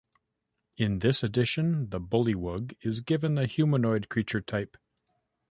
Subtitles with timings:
[0.77, 4.75] In this edition, the bullywug is given the humanoid creature type.